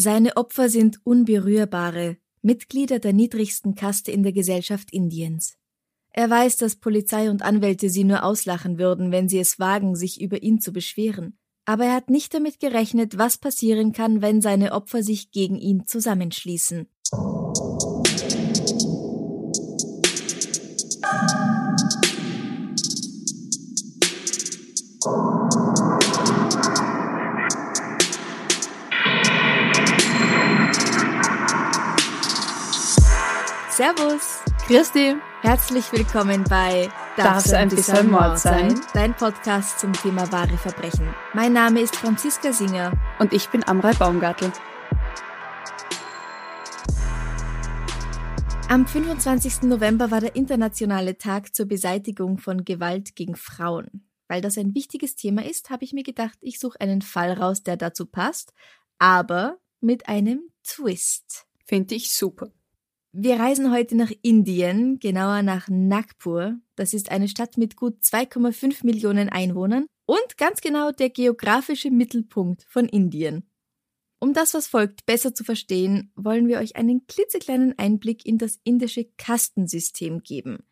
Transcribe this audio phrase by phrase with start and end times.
[0.00, 5.56] Seine Opfer sind Unberührbare, Mitglieder der niedrigsten Kaste in der Gesellschaft Indiens.
[6.12, 10.20] Er weiß, dass Polizei und Anwälte sie nur auslachen würden, wenn sie es wagen, sich
[10.20, 11.36] über ihn zu beschweren.
[11.64, 15.84] Aber er hat nicht damit gerechnet, was passieren kann, wenn seine Opfer sich gegen ihn
[15.84, 16.86] zusammenschließen.
[33.78, 34.40] Servus!
[34.66, 35.14] Christi!
[35.40, 38.74] Herzlich willkommen bei Darf es ein bisschen Mord sein?
[38.92, 41.06] Dein Podcast zum Thema wahre Verbrechen.
[41.32, 42.90] Mein Name ist Franziska Singer.
[43.20, 44.50] Und ich bin Amrei Baumgartel.
[48.68, 49.62] Am 25.
[49.62, 54.08] November war der internationale Tag zur Beseitigung von Gewalt gegen Frauen.
[54.26, 57.62] Weil das ein wichtiges Thema ist, habe ich mir gedacht, ich suche einen Fall raus,
[57.62, 58.52] der dazu passt,
[58.98, 61.46] aber mit einem Twist.
[61.64, 62.50] Finde ich super.
[63.12, 66.58] Wir reisen heute nach Indien, genauer nach Nagpur.
[66.76, 72.64] Das ist eine Stadt mit gut 2,5 Millionen Einwohnern und ganz genau der geografische Mittelpunkt
[72.68, 73.50] von Indien.
[74.20, 78.58] Um das, was folgt, besser zu verstehen, wollen wir euch einen klitzekleinen Einblick in das
[78.62, 80.64] indische Kastensystem geben.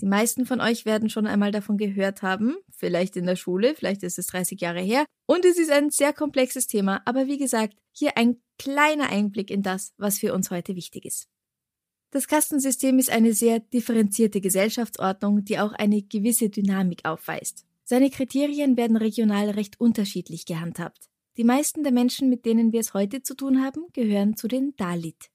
[0.00, 4.04] Die meisten von euch werden schon einmal davon gehört haben, vielleicht in der Schule, vielleicht
[4.04, 7.74] ist es 30 Jahre her, und es ist ein sehr komplexes Thema, aber wie gesagt,
[7.90, 11.26] hier ein kleiner Einblick in das, was für uns heute wichtig ist.
[12.14, 17.66] Das Kastensystem ist eine sehr differenzierte Gesellschaftsordnung, die auch eine gewisse Dynamik aufweist.
[17.82, 21.10] Seine Kriterien werden regional recht unterschiedlich gehandhabt.
[21.36, 24.76] Die meisten der Menschen, mit denen wir es heute zu tun haben, gehören zu den
[24.76, 25.28] Dalit.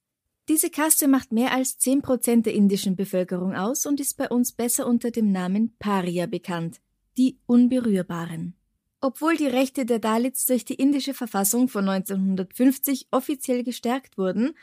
[0.48, 4.88] Diese Kaste macht mehr als 10% der indischen Bevölkerung aus und ist bei uns besser
[4.88, 6.80] unter dem Namen Paria bekannt,
[7.18, 8.56] die Unberührbaren.
[9.02, 14.56] Obwohl die Rechte der Dalits durch die indische Verfassung von 1950 offiziell gestärkt wurden,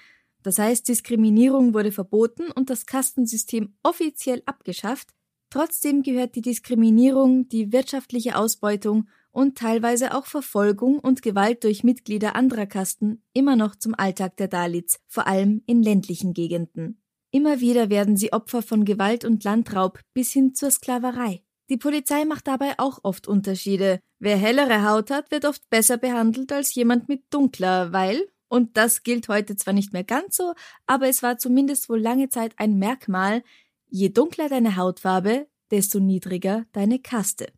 [0.47, 5.09] das heißt, Diskriminierung wurde verboten und das Kastensystem offiziell abgeschafft.
[5.51, 12.37] Trotzdem gehört die Diskriminierung, die wirtschaftliche Ausbeutung und teilweise auch Verfolgung und Gewalt durch Mitglieder
[12.37, 17.03] anderer Kasten immer noch zum Alltag der Dalits, vor allem in ländlichen Gegenden.
[17.33, 21.43] Immer wieder werden sie Opfer von Gewalt und Landraub bis hin zur Sklaverei.
[21.71, 23.99] Die Polizei macht dabei auch oft Unterschiede.
[24.21, 29.03] Wer hellere Haut hat, wird oft besser behandelt als jemand mit dunkler, weil, und das
[29.03, 30.55] gilt heute zwar nicht mehr ganz so,
[30.87, 33.43] aber es war zumindest wohl lange Zeit ein Merkmal,
[33.89, 37.53] je dunkler deine Hautfarbe, desto niedriger deine Kaste.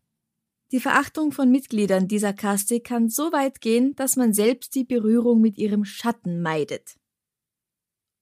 [0.71, 5.41] Die Verachtung von Mitgliedern dieser Kaste kann so weit gehen, dass man selbst die Berührung
[5.41, 6.95] mit ihrem Schatten meidet.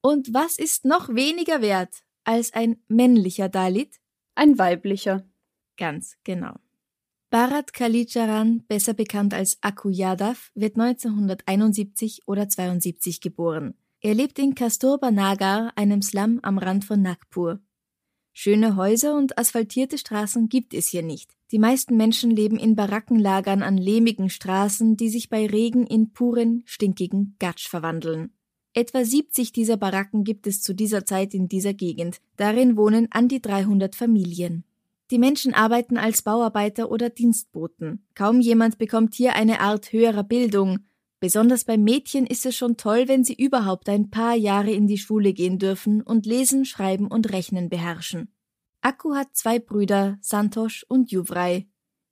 [0.01, 3.99] Und was ist noch weniger wert als ein männlicher Dalit?
[4.35, 5.27] Ein weiblicher.
[5.75, 6.55] Ganz genau.
[7.29, 13.73] Bharat Kalicharan, besser bekannt als Akku Yadav, wird 1971 oder 72 geboren.
[13.99, 17.59] Er lebt in Kasturba Nagar, einem Slum am Rand von Nagpur.
[18.31, 21.33] Schöne Häuser und asphaltierte Straßen gibt es hier nicht.
[21.51, 26.63] Die meisten Menschen leben in Barackenlagern an lehmigen Straßen, die sich bei Regen in puren,
[26.65, 28.31] stinkigen Gatsch verwandeln.
[28.73, 32.21] Etwa 70 dieser Baracken gibt es zu dieser Zeit in dieser Gegend.
[32.37, 34.63] Darin wohnen an die 300 Familien.
[35.09, 38.05] Die Menschen arbeiten als Bauarbeiter oder Dienstboten.
[38.13, 40.79] Kaum jemand bekommt hier eine Art höherer Bildung.
[41.19, 44.97] Besonders bei Mädchen ist es schon toll, wenn sie überhaupt ein paar Jahre in die
[44.97, 48.33] Schule gehen dürfen und lesen, schreiben und rechnen beherrschen.
[48.81, 51.67] Akku hat zwei Brüder, Santosh und Juvrai.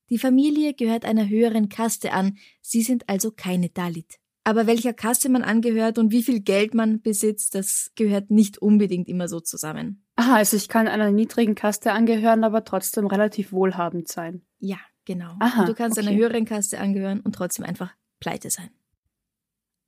[0.09, 4.19] Die Familie gehört einer höheren Kaste an, sie sind also keine Dalit.
[4.44, 9.09] Aber welcher Kaste man angehört und wie viel Geld man besitzt, das gehört nicht unbedingt
[9.09, 10.05] immer so zusammen.
[10.15, 14.41] Aha, also ich kann einer niedrigen Kaste angehören, aber trotzdem relativ wohlhabend sein.
[14.59, 15.35] Ja, genau.
[15.39, 16.07] Aha, und du kannst okay.
[16.07, 18.69] einer höheren Kaste angehören und trotzdem einfach pleite sein.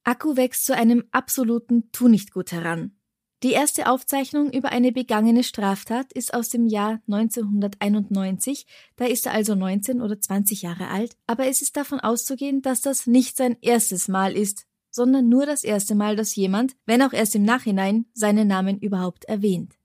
[0.04, 2.98] Akku wächst zu einem absoluten Tu-nicht-Gut heran.
[3.44, 8.66] Die erste Aufzeichnung über eine begangene Straftat ist aus dem Jahr 1991,
[8.96, 12.82] da ist er also 19 oder 20 Jahre alt, aber es ist davon auszugehen, dass
[12.82, 17.14] das nicht sein erstes Mal ist, sondern nur das erste Mal, dass jemand, wenn auch
[17.14, 19.77] erst im Nachhinein, seinen Namen überhaupt erwähnt.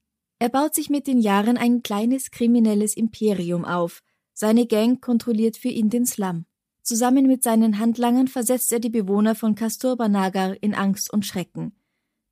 [0.42, 4.02] Er baut sich mit den Jahren ein kleines kriminelles Imperium auf.
[4.32, 6.46] Seine Gang kontrolliert für ihn den Slum.
[6.82, 11.76] Zusammen mit seinen Handlangern versetzt er die Bewohner von Kasturba Nagar in Angst und Schrecken.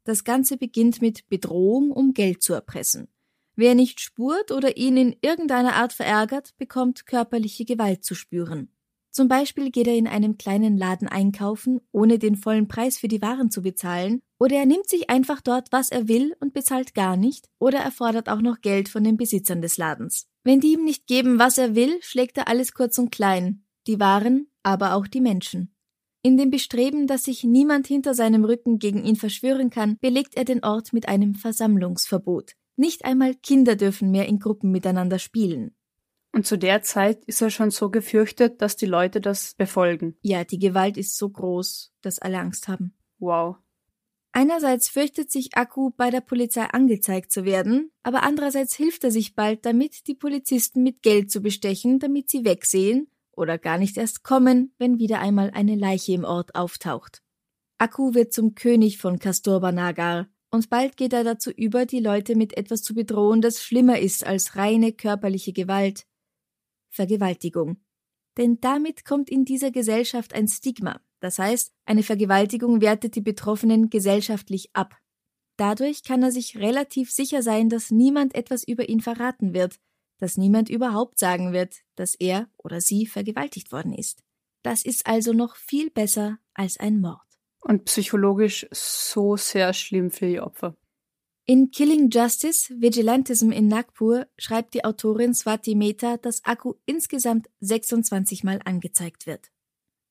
[0.03, 3.07] Das Ganze beginnt mit Bedrohung, um Geld zu erpressen.
[3.55, 8.73] Wer nicht spurt oder ihn in irgendeiner Art verärgert, bekommt körperliche Gewalt zu spüren.
[9.13, 13.21] Zum Beispiel geht er in einem kleinen Laden einkaufen, ohne den vollen Preis für die
[13.23, 17.17] Waren zu bezahlen, oder er nimmt sich einfach dort, was er will und bezahlt gar
[17.17, 20.29] nicht, oder er fordert auch noch Geld von den Besitzern des Ladens.
[20.45, 23.99] Wenn die ihm nicht geben, was er will, schlägt er alles kurz und klein, die
[23.99, 25.75] Waren, aber auch die Menschen.
[26.23, 30.45] In dem Bestreben, dass sich niemand hinter seinem Rücken gegen ihn verschwören kann, belegt er
[30.45, 32.53] den Ort mit einem Versammlungsverbot.
[32.77, 35.75] Nicht einmal Kinder dürfen mehr in Gruppen miteinander spielen.
[36.33, 40.17] Und zu der Zeit ist er schon so gefürchtet, dass die Leute das befolgen.
[40.23, 42.95] Ja, die Gewalt ist so groß, dass alle Angst haben.
[43.19, 43.57] Wow.
[44.33, 49.35] Einerseits fürchtet sich Akku, bei der Polizei angezeigt zu werden, aber andererseits hilft er sich
[49.35, 54.23] bald damit, die Polizisten mit Geld zu bestechen, damit sie wegsehen oder gar nicht erst
[54.23, 57.23] kommen, wenn wieder einmal eine Leiche im Ort auftaucht.
[57.79, 62.35] Akku wird zum König von Kasturba Nagar, und bald geht er dazu über, die Leute
[62.35, 66.07] mit etwas zu bedrohen, das schlimmer ist als reine körperliche Gewalt,
[66.91, 67.79] Vergewaltigung.
[68.37, 71.01] Denn damit kommt in dieser Gesellschaft ein Stigma.
[71.21, 74.97] Das heißt, eine Vergewaltigung wertet die Betroffenen gesellschaftlich ab.
[75.57, 79.79] Dadurch kann er sich relativ sicher sein, dass niemand etwas über ihn verraten wird,
[80.19, 84.23] dass niemand überhaupt sagen wird, dass er oder sie vergewaltigt worden ist.
[84.63, 87.21] Das ist also noch viel besser als ein Mord.
[87.61, 90.77] Und psychologisch so sehr schlimm für die Opfer.
[91.51, 98.45] In Killing Justice, Vigilantism in Nagpur schreibt die Autorin Swati Mehta, dass Akku insgesamt 26
[98.45, 99.51] Mal angezeigt wird.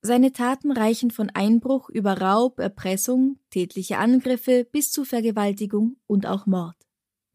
[0.02, 6.46] Seine Taten reichen von Einbruch über Raub, Erpressung, tätliche Angriffe bis zu Vergewaltigung und auch
[6.46, 6.76] Mord.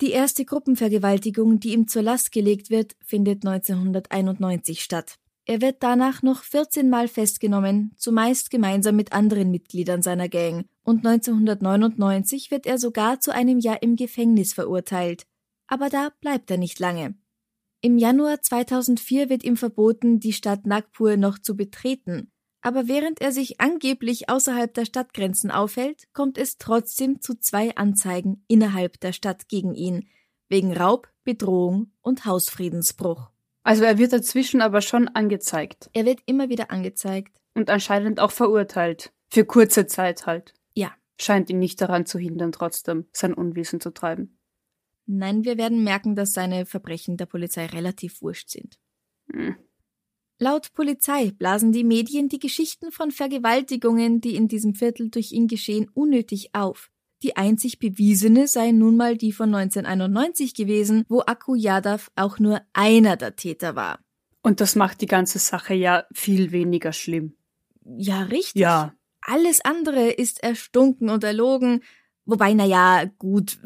[0.03, 5.19] Die erste Gruppenvergewaltigung, die ihm zur Last gelegt wird, findet 1991 statt.
[5.46, 11.06] Er wird danach noch 14 Mal festgenommen, zumeist gemeinsam mit anderen Mitgliedern seiner Gang, und
[11.06, 15.26] 1999 wird er sogar zu einem Jahr im Gefängnis verurteilt.
[15.67, 17.14] Aber da bleibt er nicht lange.
[17.82, 22.32] Im Januar 2004 wird ihm verboten, die Stadt Nagpur noch zu betreten,
[22.64, 28.43] aber während er sich angeblich außerhalb der Stadtgrenzen aufhält, kommt es trotzdem zu zwei Anzeigen
[28.49, 30.08] innerhalb der Stadt gegen ihn,
[30.49, 33.33] wegen Raub, Bedrohung und Hausfriedensbruch.
[33.64, 35.90] Also er wird dazwischen aber schon angezeigt.
[35.94, 37.40] Er wird immer wieder angezeigt.
[37.55, 39.12] Und anscheinend auch verurteilt.
[39.31, 40.55] Für kurze Zeit halt.
[40.75, 40.93] Ja.
[41.20, 44.38] Scheint ihn nicht daran zu hindern, trotzdem sein Unwissen zu treiben.
[45.06, 48.78] Nein, wir werden merken, dass seine Verbrechen der Polizei relativ wurscht sind.
[49.32, 49.56] Hm.
[50.38, 55.46] Laut Polizei blasen die Medien die Geschichten von Vergewaltigungen, die in diesem Viertel durch ihn
[55.46, 56.90] geschehen, unnötig auf.
[57.25, 62.61] Die einzig bewiesene sei nun mal die von 1991 gewesen, wo Akku Yadav auch nur
[62.75, 63.99] einer der Täter war.
[64.43, 67.35] Und das macht die ganze Sache ja viel weniger schlimm.
[67.97, 68.61] Ja, richtig.
[68.61, 68.93] Ja.
[69.23, 71.82] Alles andere ist erstunken und erlogen,
[72.26, 73.59] wobei, na ja, gut,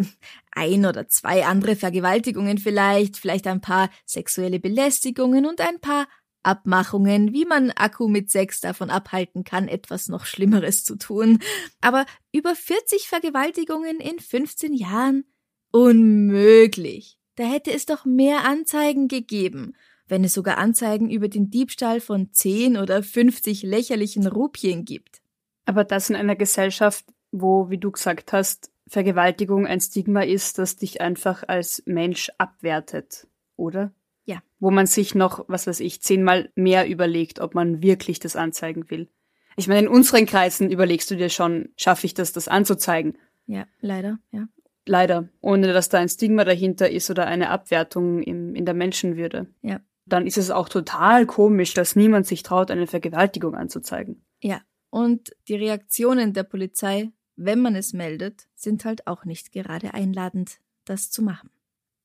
[0.52, 6.06] ein oder zwei andere Vergewaltigungen vielleicht, vielleicht ein paar sexuelle Belästigungen und ein paar
[6.42, 11.40] Abmachungen, wie man Akku mit Sex davon abhalten kann, etwas noch Schlimmeres zu tun.
[11.80, 15.24] Aber über 40 Vergewaltigungen in 15 Jahren?
[15.70, 17.18] Unmöglich.
[17.36, 19.76] Da hätte es doch mehr Anzeigen gegeben,
[20.06, 25.20] wenn es sogar Anzeigen über den Diebstahl von 10 oder 50 lächerlichen Rupien gibt.
[25.66, 30.76] Aber das in einer Gesellschaft, wo, wie du gesagt hast, Vergewaltigung ein Stigma ist, das
[30.76, 33.26] dich einfach als Mensch abwertet,
[33.56, 33.92] oder?
[34.28, 34.42] Ja.
[34.60, 38.90] Wo man sich noch, was weiß ich, zehnmal mehr überlegt, ob man wirklich das anzeigen
[38.90, 39.08] will.
[39.56, 43.16] Ich meine, in unseren Kreisen überlegst du dir schon, schaffe ich das, das anzuzeigen?
[43.46, 44.46] Ja, leider, ja.
[44.84, 45.30] Leider.
[45.40, 49.46] Ohne dass da ein Stigma dahinter ist oder eine Abwertung im, in der Menschenwürde.
[49.62, 49.80] Ja.
[50.04, 54.22] Dann ist es auch total komisch, dass niemand sich traut, eine Vergewaltigung anzuzeigen.
[54.42, 54.60] Ja.
[54.90, 60.58] Und die Reaktionen der Polizei, wenn man es meldet, sind halt auch nicht gerade einladend,
[60.84, 61.48] das zu machen.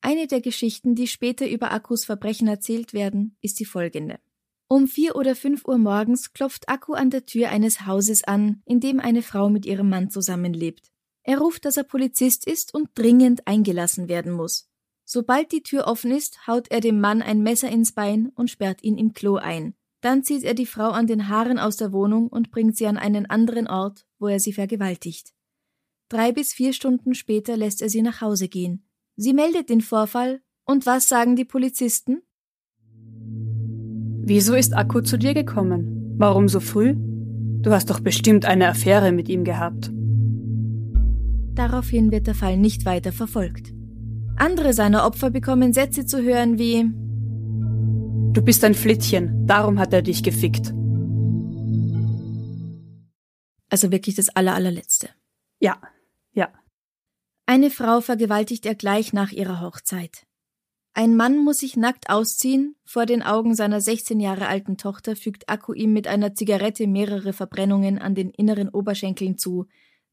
[0.06, 4.20] Eine der Geschichten, die später über Akkus Verbrechen erzählt werden, ist die folgende.
[4.68, 8.82] Um vier oder fünf Uhr morgens klopft Akku an der Tür eines Hauses an, in
[8.82, 10.92] dem eine Frau mit ihrem Mann zusammenlebt.
[11.24, 14.70] Er ruft, dass er Polizist ist und dringend eingelassen werden muss.
[15.06, 18.84] Sobald die Tür offen ist, haut er dem Mann ein Messer ins Bein und sperrt
[18.84, 19.74] ihn im Klo ein.
[20.02, 22.98] Dann zieht er die Frau an den Haaren aus der Wohnung und bringt sie an
[22.98, 25.34] einen anderen Ort, wo er sie vergewaltigt.
[26.10, 28.86] Drei bis vier Stunden später lässt er sie nach Hause gehen.
[29.16, 30.42] Sie meldet den Vorfall.
[30.66, 32.22] Und was sagen die Polizisten?
[34.26, 36.16] Wieso ist Akku zu dir gekommen?
[36.18, 36.96] Warum so früh?
[36.96, 39.92] Du hast doch bestimmt eine Affäre mit ihm gehabt.
[41.54, 43.74] Daraufhin wird der Fall nicht weiter verfolgt.
[44.38, 46.90] Andere seiner Opfer bekommen Sätze zu hören wie
[48.34, 50.74] Du bist ein Flittchen, darum hat er dich gefickt.
[53.70, 55.10] Also wirklich das aller, allerletzte.
[55.60, 55.93] Ja, ja.
[57.46, 60.26] Eine Frau vergewaltigt er gleich nach ihrer Hochzeit.
[60.94, 65.50] Ein Mann muss sich nackt ausziehen, vor den Augen seiner 16 Jahre alten Tochter fügt
[65.50, 69.68] Akku ihm mit einer Zigarette mehrere Verbrennungen an den inneren Oberschenkeln zu,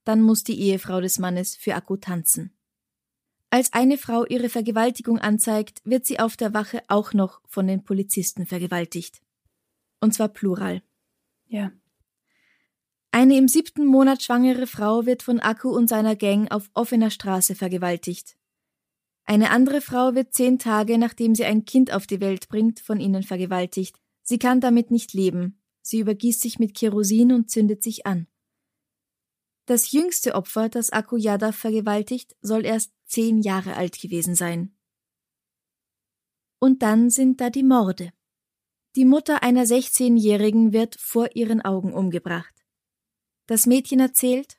[0.05, 2.57] dann muss die Ehefrau des Mannes für Akku tanzen.
[3.51, 7.85] Als eine Frau ihre Vergewaltigung anzeigt, wird sie auf der Wache auch noch von den
[7.85, 9.21] Polizisten vergewaltigt.
[10.01, 10.83] Und zwar plural.
[11.47, 11.73] Ja.
[13.13, 17.57] Eine im siebten Monat schwangere Frau wird von Akku und seiner Gang auf offener Straße
[17.57, 18.37] vergewaltigt.
[19.25, 23.01] Eine andere Frau wird zehn Tage, nachdem sie ein Kind auf die Welt bringt, von
[23.01, 24.01] ihnen vergewaltigt.
[24.23, 25.61] Sie kann damit nicht leben.
[25.83, 28.27] Sie übergießt sich mit Kerosin und zündet sich an.
[29.67, 34.77] Das jüngste Opfer, das Akku Yadav vergewaltigt, soll erst zehn Jahre alt gewesen sein.
[36.59, 38.13] Und dann sind da die Morde.
[38.97, 42.60] Die Mutter einer 16-Jährigen wird vor ihren Augen umgebracht.
[43.51, 44.59] Das Mädchen erzählt,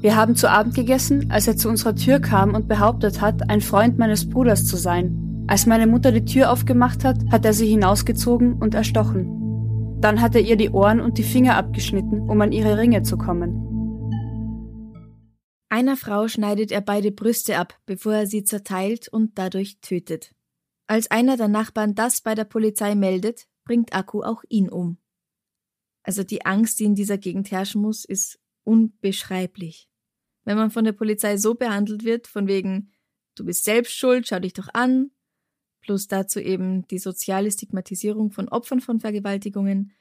[0.00, 3.60] wir haben zu Abend gegessen, als er zu unserer Tür kam und behauptet hat, ein
[3.60, 5.44] Freund meines Bruders zu sein.
[5.46, 10.00] Als meine Mutter die Tür aufgemacht hat, hat er sie hinausgezogen und erstochen.
[10.00, 13.16] Dann hat er ihr die Ohren und die Finger abgeschnitten, um an ihre Ringe zu
[13.16, 13.54] kommen.
[15.68, 20.34] Einer Frau schneidet er beide Brüste ab, bevor er sie zerteilt und dadurch tötet.
[20.88, 24.96] Als einer der Nachbarn das bei der Polizei meldet, bringt Akku auch ihn um.
[26.02, 29.90] Also die Angst, die in dieser Gegend herrschen muss, ist unbeschreiblich
[30.44, 32.90] wenn man von der Polizei so behandelt wird, von wegen,
[33.34, 35.10] du bist selbst schuld, schau dich doch an,
[35.80, 39.92] plus dazu eben die soziale Stigmatisierung von Opfern von Vergewaltigungen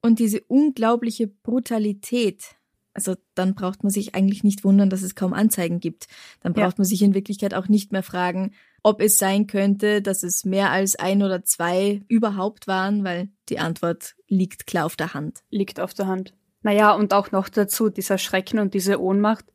[0.00, 2.56] und diese unglaubliche Brutalität.
[2.94, 6.06] Also dann braucht man sich eigentlich nicht wundern, dass es kaum Anzeigen gibt.
[6.40, 6.78] Dann braucht ja.
[6.78, 10.70] man sich in Wirklichkeit auch nicht mehr fragen, ob es sein könnte, dass es mehr
[10.70, 15.40] als ein oder zwei überhaupt waren, weil die Antwort liegt klar auf der Hand.
[15.50, 16.34] Liegt auf der Hand.
[16.62, 19.46] Naja, und auch noch dazu dieser Schrecken und diese Ohnmacht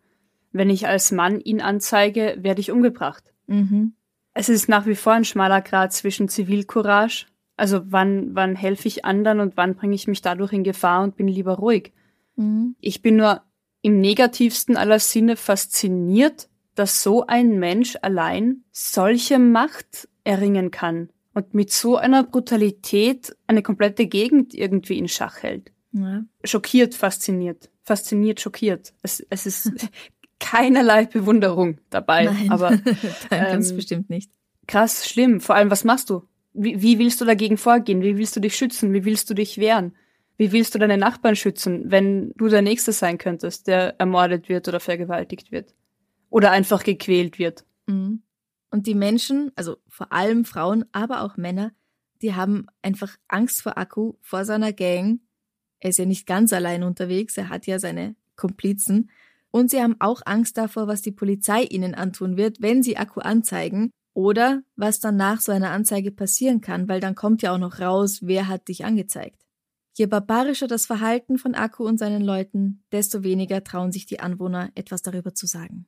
[0.53, 3.23] wenn ich als Mann ihn anzeige, werde ich umgebracht.
[3.47, 3.93] Mhm.
[4.33, 7.25] Es ist nach wie vor ein schmaler Grad zwischen Zivilcourage,
[7.57, 11.17] also wann, wann helfe ich anderen und wann bringe ich mich dadurch in Gefahr und
[11.17, 11.91] bin lieber ruhig.
[12.35, 12.75] Mhm.
[12.79, 13.41] Ich bin nur
[13.81, 21.53] im negativsten aller Sinne fasziniert, dass so ein Mensch allein solche Macht erringen kann und
[21.53, 25.71] mit so einer Brutalität eine komplette Gegend irgendwie in Schach hält.
[25.91, 26.23] Ja.
[26.43, 27.69] Schockiert, fasziniert.
[27.83, 28.93] Fasziniert, schockiert.
[29.01, 29.71] Es, es ist
[30.39, 32.25] keinerlei Bewunderung dabei.
[32.25, 32.77] Nein, aber
[33.29, 34.31] ganz ähm, bestimmt nicht.
[34.67, 35.41] Krass, schlimm.
[35.41, 36.23] Vor allem, was machst du?
[36.53, 38.01] Wie, wie willst du dagegen vorgehen?
[38.01, 38.93] Wie willst du dich schützen?
[38.93, 39.95] Wie willst du dich wehren?
[40.37, 44.67] Wie willst du deine Nachbarn schützen, wenn du der Nächste sein könntest, der ermordet wird
[44.67, 45.73] oder vergewaltigt wird?
[46.33, 47.63] Oder einfach gequält wird?
[47.85, 48.23] Mhm.
[48.71, 51.73] Und die Menschen, also vor allem Frauen, aber auch Männer,
[52.23, 55.19] die haben einfach Angst vor Akku, vor seiner Gang.
[55.79, 59.11] Er ist ja nicht ganz allein unterwegs, er hat ja seine Komplizen.
[59.51, 63.19] Und sie haben auch Angst davor, was die Polizei ihnen antun wird, wenn sie Akku
[63.19, 67.59] anzeigen oder was dann nach so einer Anzeige passieren kann, weil dann kommt ja auch
[67.59, 69.45] noch raus, wer hat dich angezeigt.
[69.93, 74.71] Je barbarischer das Verhalten von Akku und seinen Leuten, desto weniger trauen sich die Anwohner
[74.73, 75.85] etwas darüber zu sagen.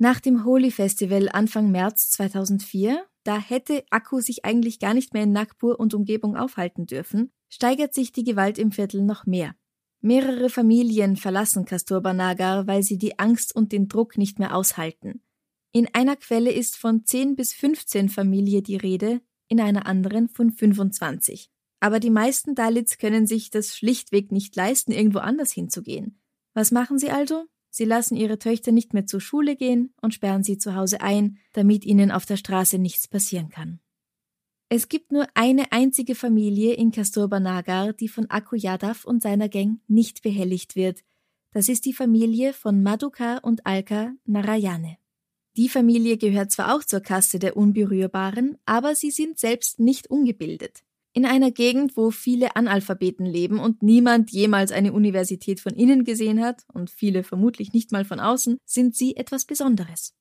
[0.00, 5.24] Nach dem Holi Festival Anfang März 2004, da hätte Akku sich eigentlich gar nicht mehr
[5.24, 9.56] in Nagpur und Umgebung aufhalten dürfen, steigert sich die Gewalt im Viertel noch mehr.
[10.00, 15.20] Mehrere Familien verlassen Kasturba Nagar, weil sie die Angst und den Druck nicht mehr aushalten.
[15.72, 20.52] In einer Quelle ist von 10 bis 15 Familien die Rede, in einer anderen von
[20.52, 21.50] 25.
[21.80, 26.20] Aber die meisten Dalits können sich das schlichtweg nicht leisten, irgendwo anders hinzugehen.
[26.54, 27.46] Was machen sie also?
[27.78, 31.38] Sie lassen ihre Töchter nicht mehr zur Schule gehen und sperren sie zu Hause ein,
[31.52, 33.78] damit ihnen auf der Straße nichts passieren kann.
[34.68, 37.38] Es gibt nur eine einzige Familie in Kasturba
[37.92, 41.04] die von Akku Yadav und seiner Gang nicht behelligt wird.
[41.52, 44.98] Das ist die Familie von Madhuka und Alka Narayane.
[45.56, 50.82] Die Familie gehört zwar auch zur Kaste der Unberührbaren, aber sie sind selbst nicht ungebildet.
[51.12, 56.42] In einer Gegend, wo viele Analphabeten leben und niemand jemals eine Universität von innen gesehen
[56.42, 60.14] hat und viele vermutlich nicht mal von außen, sind sie etwas Besonderes.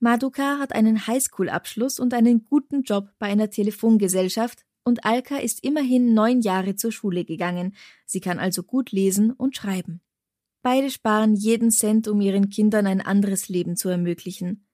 [0.00, 6.12] Maduka hat einen Highschool-Abschluss und einen guten Job bei einer Telefongesellschaft und Alka ist immerhin
[6.12, 7.74] neun Jahre zur Schule gegangen.
[8.04, 10.02] Sie kann also gut lesen und schreiben.
[10.62, 14.66] Beide sparen jeden Cent, um ihren Kindern ein anderes Leben zu ermöglichen.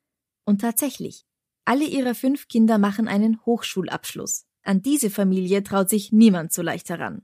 [0.45, 1.26] Und tatsächlich,
[1.64, 4.47] alle ihrer fünf Kinder machen einen Hochschulabschluss.
[4.62, 7.23] An diese Familie traut sich niemand so leicht heran.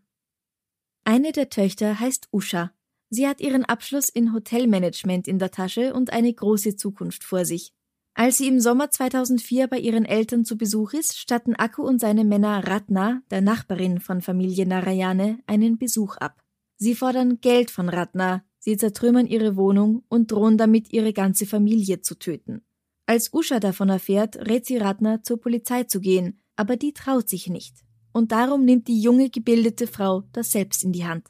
[1.04, 2.72] Eine der Töchter heißt Usha.
[3.10, 7.72] Sie hat ihren Abschluss in Hotelmanagement in der Tasche und eine große Zukunft vor sich.
[8.14, 12.24] Als sie im Sommer 2004 bei ihren Eltern zu Besuch ist, statten Akku und seine
[12.24, 16.42] Männer Ratna, der Nachbarin von Familie Narayane, einen Besuch ab.
[16.78, 22.00] Sie fordern Geld von Ratna, sie zertrümmern ihre Wohnung und drohen damit, ihre ganze Familie
[22.00, 22.62] zu töten.
[23.04, 27.48] Als Usha davon erfährt, rät sie Ratna, zur Polizei zu gehen, aber die traut sich
[27.48, 27.76] nicht.
[28.12, 31.28] Und darum nimmt die junge gebildete Frau das selbst in die Hand.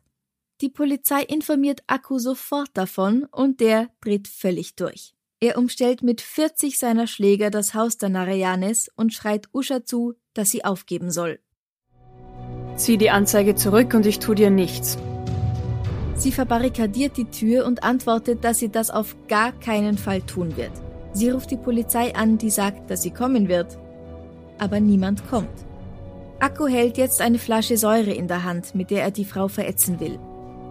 [0.61, 5.15] Die Polizei informiert Akku sofort davon und der dreht völlig durch.
[5.39, 10.51] Er umstellt mit 40 seiner Schläger das Haus der Narayanes und schreit Usha zu, dass
[10.51, 11.41] sie aufgeben soll.
[12.77, 14.97] Zieh die Anzeige zurück und ich tu dir nichts.
[16.15, 20.73] Sie verbarrikadiert die Tür und antwortet, dass sie das auf gar keinen Fall tun wird.
[21.13, 23.79] Sie ruft die Polizei an, die sagt, dass sie kommen wird.
[24.59, 25.49] Aber niemand kommt.
[26.39, 30.01] Akku hält jetzt eine Flasche Säure in der Hand, mit der er die Frau verätzen
[30.01, 30.19] will.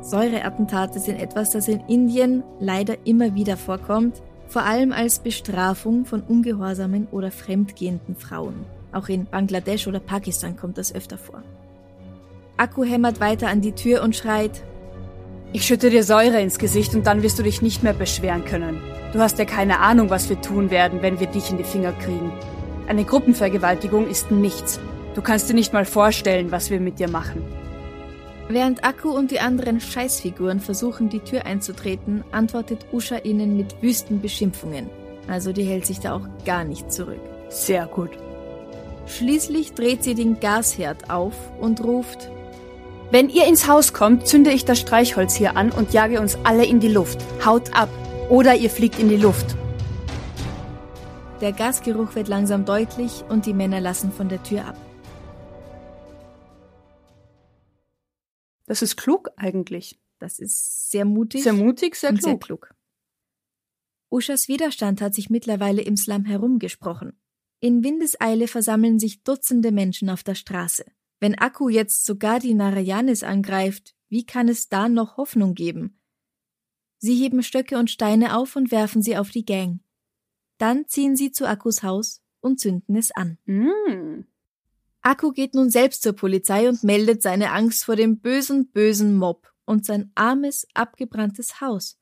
[0.02, 6.22] Säureattentate sind etwas, das in Indien leider immer wieder vorkommt, vor allem als Bestrafung von
[6.22, 8.66] ungehorsamen oder fremdgehenden Frauen.
[8.92, 11.42] Auch in Bangladesch oder Pakistan kommt das öfter vor.
[12.58, 14.64] Akku hämmert weiter an die Tür und schreit,
[15.52, 18.82] ich schütte dir Säure ins Gesicht und dann wirst du dich nicht mehr beschweren können.
[19.14, 21.94] Du hast ja keine Ahnung, was wir tun werden, wenn wir dich in die Finger
[21.94, 22.32] kriegen.
[22.88, 24.80] Eine Gruppenvergewaltigung ist nichts.
[25.16, 27.44] Du kannst dir nicht mal vorstellen, was wir mit dir machen.
[28.48, 34.22] Während Akku und die anderen Scheißfiguren versuchen, die Tür einzutreten, antwortet Usha ihnen mit wüsten
[34.22, 34.90] Beschimpfungen.
[35.28, 37.22] Also die hält sich da auch gar nicht zurück.
[37.50, 38.12] Sehr gut.
[39.08, 42.30] Schließlich dreht sie den Gasherd auf und ruft
[43.12, 46.66] wenn ihr ins Haus kommt, zünde ich das Streichholz hier an und jage uns alle
[46.66, 47.20] in die Luft.
[47.46, 47.90] Haut ab.
[48.30, 49.56] Oder ihr fliegt in die Luft.
[51.42, 54.78] Der Gasgeruch wird langsam deutlich und die Männer lassen von der Tür ab.
[58.68, 60.00] Das ist klug eigentlich.
[60.18, 61.44] Das ist sehr mutig.
[61.44, 62.30] Sehr mutig, sehr und klug.
[62.30, 62.76] Sehr klug.
[64.10, 67.20] Uschas Widerstand hat sich mittlerweile im Slum herumgesprochen.
[67.60, 70.86] In Windeseile versammeln sich Dutzende Menschen auf der Straße.
[71.20, 76.00] Wenn Akku jetzt sogar die Narayanis angreift, wie kann es da noch Hoffnung geben?
[76.98, 79.82] Sie heben Stöcke und Steine auf und werfen sie auf die Gang.
[80.58, 83.38] Dann ziehen sie zu Akkus Haus und zünden es an.
[83.46, 84.26] Mm.
[85.02, 89.52] Akku geht nun selbst zur Polizei und meldet seine Angst vor dem bösen, bösen Mob
[89.66, 92.00] und sein armes, abgebranntes Haus.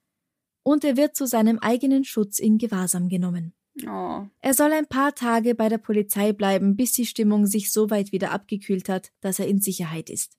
[0.63, 3.53] Und er wird zu seinem eigenen Schutz in Gewahrsam genommen.
[3.87, 4.27] Oh.
[4.39, 8.11] Er soll ein paar Tage bei der Polizei bleiben, bis die Stimmung sich so weit
[8.11, 10.37] wieder abgekühlt hat, dass er in Sicherheit ist.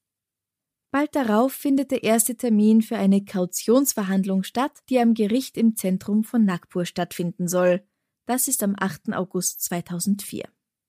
[0.90, 6.22] Bald darauf findet der erste Termin für eine Kautionsverhandlung statt, die am Gericht im Zentrum
[6.22, 7.82] von Nagpur stattfinden soll.
[8.26, 9.12] Das ist am 8.
[9.12, 10.44] August 2004.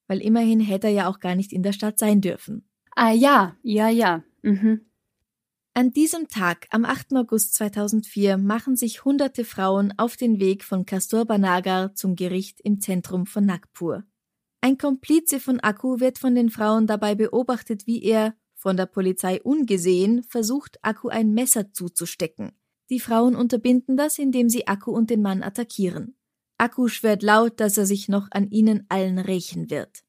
[0.07, 2.67] Weil immerhin hätte er ja auch gar nicht in der Stadt sein dürfen.
[2.95, 4.23] Ah ja, ja, ja.
[4.41, 4.85] Mhm.
[5.73, 7.13] An diesem Tag, am 8.
[7.15, 12.79] August 2004, machen sich hunderte Frauen auf den Weg von Kasturba Nagar zum Gericht im
[12.79, 14.05] Zentrum von Nagpur.
[14.61, 19.41] Ein Komplize von Akku wird von den Frauen dabei beobachtet, wie er, von der Polizei
[19.41, 22.53] ungesehen, versucht, Akku ein Messer zuzustecken.
[22.89, 26.15] Die Frauen unterbinden das, indem sie Akku und den Mann attackieren.
[26.57, 30.03] Akku schwört laut, dass er sich noch an ihnen allen rächen wird.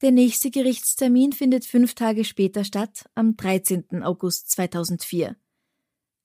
[0.00, 4.02] Der nächste Gerichtstermin findet fünf Tage später statt, am 13.
[4.02, 5.36] August 2004.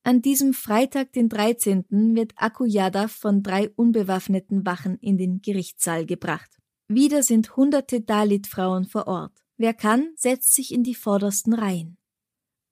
[0.03, 6.05] An diesem Freitag, den 13., wird Akku Yadav von drei unbewaffneten Wachen in den Gerichtssaal
[6.05, 6.57] gebracht.
[6.87, 9.43] Wieder sind hunderte Dalit-Frauen vor Ort.
[9.57, 11.97] Wer kann, setzt sich in die vordersten Reihen.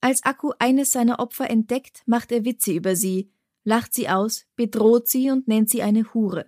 [0.01, 3.29] Als Akku eines seiner Opfer entdeckt, macht er Witze über sie,
[3.67, 6.45] lacht sie aus, bedroht sie und nennt sie eine Hure.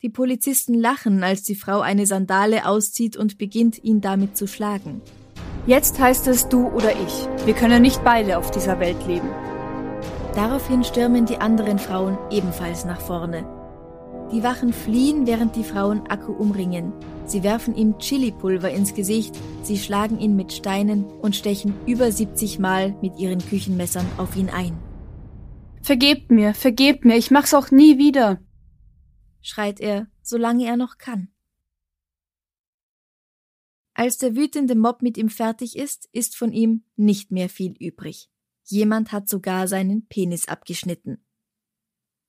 [0.00, 5.02] Die Polizisten lachen, als die Frau eine Sandale auszieht und beginnt, ihn damit zu schlagen.
[5.66, 7.28] Jetzt heißt es du oder ich.
[7.44, 9.28] Wir können nicht beide auf dieser Welt leben.
[10.34, 13.46] Daraufhin stürmen die anderen Frauen ebenfalls nach vorne.
[14.32, 16.94] Die Wachen fliehen, während die Frauen Akku umringen.
[17.26, 22.58] Sie werfen ihm Chilipulver ins Gesicht, sie schlagen ihn mit Steinen und stechen über 70
[22.58, 24.91] Mal mit ihren Küchenmessern auf ihn ein.
[25.82, 28.40] Vergebt mir, vergebt mir, ich mach's auch nie wieder
[29.42, 31.28] schreit er, solange er noch kann.
[33.94, 38.30] Als der wütende Mob mit ihm fertig ist, ist von ihm nicht mehr viel übrig.
[38.64, 41.26] Jemand hat sogar seinen Penis abgeschnitten.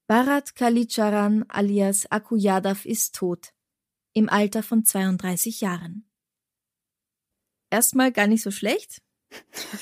[0.08, 3.54] Bharat Kalicharan alias Akuyadav ist tot,
[4.12, 6.10] im Alter von 32 Jahren.
[7.70, 9.02] Erstmal gar nicht so schlecht,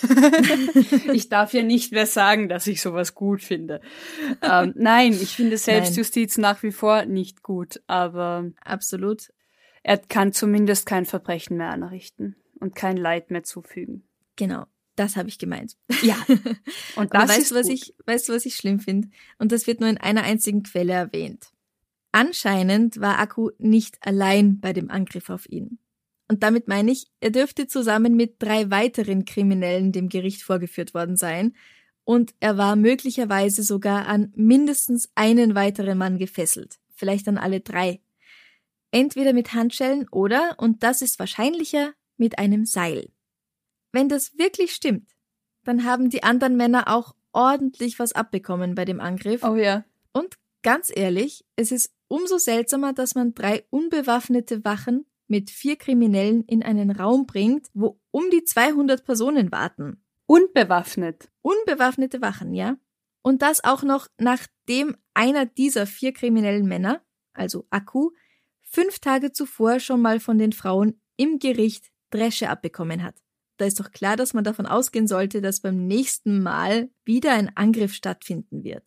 [1.13, 3.81] ich darf ja nicht mehr sagen, dass ich sowas gut finde.
[4.41, 6.53] Ähm, nein, ich finde Selbstjustiz nein.
[6.53, 9.31] nach wie vor nicht gut, aber absolut.
[9.83, 14.03] Er kann zumindest kein Verbrechen mehr anrichten und kein Leid mehr zufügen.
[14.35, 15.75] Genau, das habe ich gemeint.
[16.01, 16.15] Ja.
[16.95, 17.75] Und das weißt ist du, was gut.
[17.75, 19.09] ich, weißt du, was ich schlimm finde?
[19.39, 21.51] Und das wird nur in einer einzigen Quelle erwähnt.
[22.11, 25.79] Anscheinend war Akku nicht allein bei dem Angriff auf ihn.
[26.31, 31.17] Und damit meine ich, er dürfte zusammen mit drei weiteren Kriminellen dem Gericht vorgeführt worden
[31.17, 31.53] sein.
[32.05, 37.99] und er war möglicherweise sogar an mindestens einen weiteren Mann gefesselt, vielleicht an alle drei.
[38.91, 43.09] Entweder mit Handschellen oder, und das ist wahrscheinlicher, mit einem Seil.
[43.91, 45.11] Wenn das wirklich stimmt,
[45.65, 49.43] dann haben die anderen Männer auch ordentlich was abbekommen bei dem Angriff.
[49.43, 49.83] Oh ja.
[50.13, 56.43] Und ganz ehrlich, es ist umso seltsamer, dass man drei unbewaffnete Wachen mit vier Kriminellen
[56.43, 60.03] in einen Raum bringt, wo um die 200 Personen warten.
[60.25, 61.29] Unbewaffnet.
[61.41, 62.75] Unbewaffnete Wachen, ja?
[63.21, 68.11] Und das auch noch nachdem einer dieser vier kriminellen Männer, also Akku,
[68.61, 73.15] fünf Tage zuvor schon mal von den Frauen im Gericht Dresche abbekommen hat.
[73.55, 77.55] Da ist doch klar, dass man davon ausgehen sollte, dass beim nächsten Mal wieder ein
[77.55, 78.85] Angriff stattfinden wird.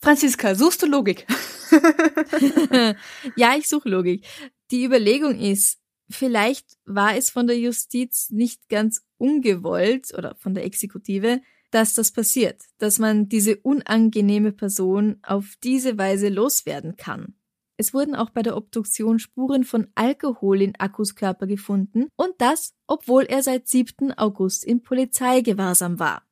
[0.00, 1.24] Franziska, suchst du Logik?
[3.36, 4.26] ja, ich suche Logik.
[4.70, 5.78] Die Überlegung ist,
[6.10, 11.40] vielleicht war es von der Justiz nicht ganz ungewollt oder von der Exekutive,
[11.70, 17.34] dass das passiert, dass man diese unangenehme Person auf diese Weise loswerden kann.
[17.76, 22.74] Es wurden auch bei der Obduktion Spuren von Alkohol in Akkus Körper gefunden und das,
[22.86, 24.12] obwohl er seit 7.
[24.12, 26.22] August in Polizeigewahrsam war.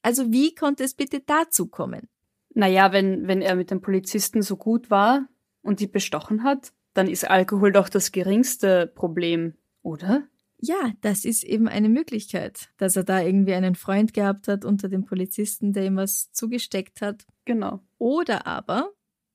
[0.00, 2.08] Also wie konnte es bitte dazu kommen?
[2.54, 5.28] Naja, wenn, wenn er mit dem Polizisten so gut war
[5.60, 10.24] und die bestochen hat, dann ist Alkohol doch das geringste Problem, oder?
[10.60, 14.88] Ja, das ist eben eine Möglichkeit, dass er da irgendwie einen Freund gehabt hat unter
[14.88, 17.24] dem Polizisten, der ihm was zugesteckt hat.
[17.44, 17.80] Genau.
[17.98, 18.90] Oder aber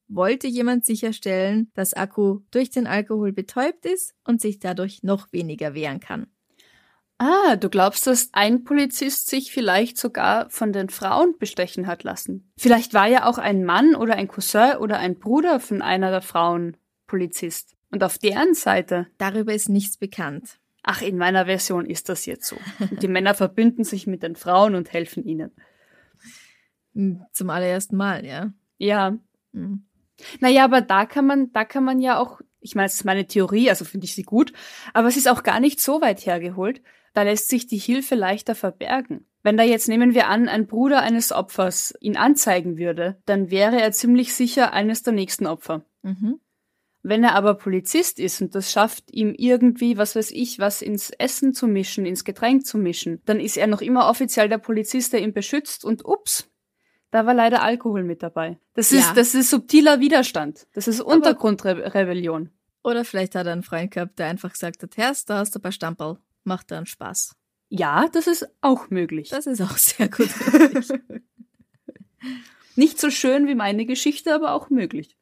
[0.10, 5.74] wollte jemand sicherstellen, dass Akku durch den Alkohol betäubt ist und sich dadurch noch weniger
[5.74, 6.28] wehren kann.
[7.20, 12.52] Ah, du glaubst, dass ein Polizist sich vielleicht sogar von den Frauen bestechen hat lassen?
[12.58, 16.22] Vielleicht war ja auch ein Mann oder ein Cousin oder ein Bruder von einer der
[16.22, 16.76] Frauen
[17.14, 17.76] Polizist.
[17.92, 19.06] Und auf deren Seite?
[19.20, 20.58] Darüber ist nichts bekannt.
[20.82, 22.58] Ach, in meiner Version ist das jetzt so.
[23.04, 25.52] Die Männer verbünden sich mit den Frauen und helfen ihnen.
[26.96, 28.52] Hm, zum allerersten Mal, ja.
[28.80, 29.16] Ja.
[29.52, 29.86] Mhm.
[30.40, 33.28] Naja, aber da kann man, da kann man ja auch, ich meine, es ist meine
[33.28, 34.52] Theorie, also finde ich sie gut,
[34.96, 36.82] aber es ist auch gar nicht so weit hergeholt.
[37.14, 39.28] Da lässt sich die Hilfe leichter verbergen.
[39.44, 43.80] Wenn da jetzt nehmen wir an, ein Bruder eines Opfers ihn anzeigen würde, dann wäre
[43.80, 45.86] er ziemlich sicher eines der nächsten Opfer.
[46.02, 46.40] Mhm.
[47.06, 51.10] Wenn er aber Polizist ist und das schafft ihm irgendwie, was weiß ich, was ins
[51.10, 55.12] Essen zu mischen, ins Getränk zu mischen, dann ist er noch immer offiziell der Polizist,
[55.12, 56.50] der ihn beschützt und ups,
[57.14, 58.58] da war leider Alkohol mit dabei.
[58.74, 59.14] Das ist, ja.
[59.14, 60.66] das ist subtiler Widerstand.
[60.74, 62.50] Das ist Untergrundrebellion.
[62.84, 65.60] Oder vielleicht hat er einen Freund gehabt, der einfach gesagt hat, Herrst, da hast du
[65.60, 66.18] ein paar Stamperl.
[66.44, 67.36] Macht dann Spaß.
[67.70, 69.30] Ja, das ist auch möglich.
[69.30, 70.90] Das ist auch sehr gut möglich.
[72.76, 75.16] Nicht so schön wie meine Geschichte, aber auch möglich.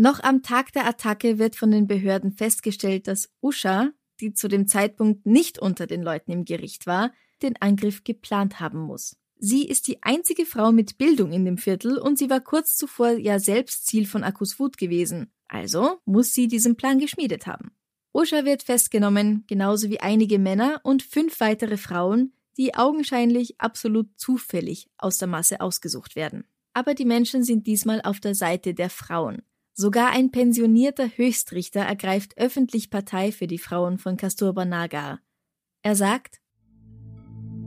[0.00, 4.66] Noch am Tag der Attacke wird von den Behörden festgestellt, dass Usha, die zu dem
[4.66, 9.18] Zeitpunkt nicht unter den Leuten im Gericht war, den Angriff geplant haben muss.
[9.36, 13.10] Sie ist die einzige Frau mit Bildung in dem Viertel und sie war kurz zuvor
[13.18, 15.34] ja selbst Ziel von Akkus Wut gewesen.
[15.48, 17.72] Also muss sie diesen Plan geschmiedet haben.
[18.14, 24.88] Usha wird festgenommen, genauso wie einige Männer und fünf weitere Frauen, die augenscheinlich absolut zufällig
[24.96, 26.44] aus der Masse ausgesucht werden.
[26.72, 29.42] Aber die Menschen sind diesmal auf der Seite der Frauen.
[29.80, 35.20] Sogar ein pensionierter Höchstrichter ergreift öffentlich Partei für die Frauen von Kasturba Nagar.
[35.80, 36.42] Er sagt,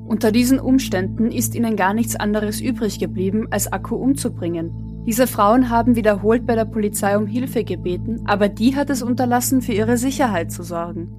[0.06, 5.04] unter diesen Umständen ist ihnen gar nichts anderes übrig geblieben, als Akku umzubringen.
[5.08, 9.64] Diese Frauen haben wiederholt bei der Polizei um Hilfe gebeten, aber die hat es unterlassen,
[9.64, 11.10] für ihre Sicherheit zu sorgen.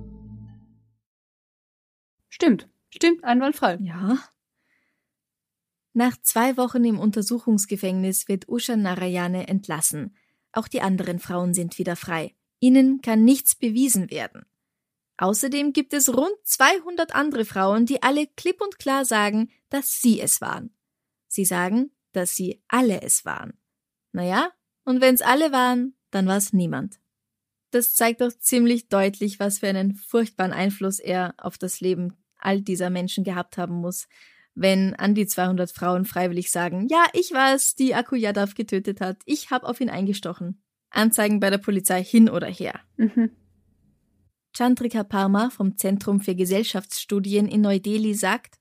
[2.29, 3.79] Stimmt, stimmt, einwandfrei.
[3.81, 4.19] Ja.
[5.93, 10.15] Nach zwei Wochen im Untersuchungsgefängnis wird Usha Narayane entlassen.
[10.55, 12.35] Auch die anderen Frauen sind wieder frei.
[12.61, 14.47] Ihnen kann nichts bewiesen werden.
[15.17, 20.21] Außerdem gibt es rund 200 andere Frauen, die alle klipp und klar sagen, dass sie
[20.21, 20.75] es waren.
[21.29, 23.59] Sie sagen, dass sie alle es waren.
[24.13, 24.51] Naja,
[24.85, 27.01] und wenn's alle waren, dann war's niemand.
[27.71, 32.61] Das zeigt doch ziemlich deutlich, was für einen furchtbaren Einfluss er auf das Leben all
[32.61, 34.07] dieser Menschen gehabt haben muss,
[34.55, 39.01] wenn an die 200 Frauen freiwillig sagen, ja, ich war es, die Akku Yadav getötet
[39.01, 40.63] hat, ich habe auf ihn eingestochen.
[40.91, 42.81] Anzeigen bei der Polizei hin oder her.
[42.97, 43.31] Mhm.
[44.57, 48.61] Chandrika Parma vom Zentrum für Gesellschaftsstudien in Neu-Delhi sagt,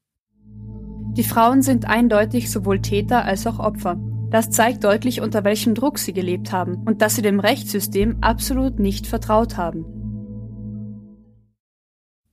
[1.15, 4.01] die Frauen sind eindeutig sowohl Täter als auch Opfer.
[4.31, 8.79] Das zeigt deutlich, unter welchem Druck sie gelebt haben und dass sie dem Rechtssystem absolut
[8.79, 9.85] nicht vertraut haben.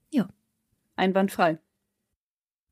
[0.09, 0.27] Ja.
[0.95, 1.59] Einwandfrei.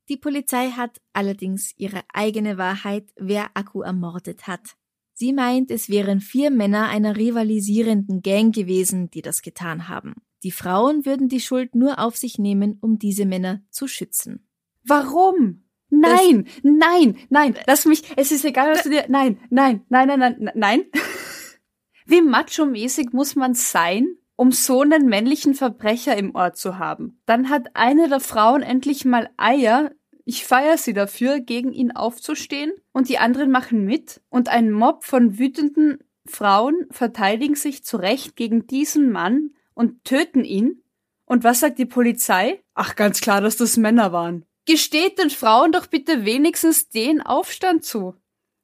[0.10, 4.76] Die Polizei hat allerdings ihre eigene Wahrheit, wer Akku ermordet hat.
[5.14, 10.16] Sie meint, es wären vier Männer einer rivalisierenden Gang gewesen, die das getan haben.
[10.44, 14.48] Die Frauen würden die Schuld nur auf sich nehmen, um diese Männer zu schützen.
[14.84, 15.66] Warum?
[15.90, 20.20] Nein, nein, nein, lass mich, es ist egal, was du dir, nein, nein, nein, nein,
[20.20, 20.84] nein, nein.
[22.06, 27.22] Wie macho-mäßig muss man sein, um so einen männlichen Verbrecher im Ort zu haben?
[27.26, 29.92] Dann hat eine der Frauen endlich mal Eier,
[30.30, 35.04] ich feiere sie dafür, gegen ihn aufzustehen und die anderen machen mit und ein Mob
[35.04, 40.84] von wütenden Frauen verteidigen sich zu Recht gegen diesen Mann und töten ihn.
[41.26, 42.62] Und was sagt die Polizei?
[42.76, 44.46] Ach, ganz klar, dass das Männer waren.
[44.68, 48.14] Gesteht den Frauen doch bitte wenigstens den Aufstand zu.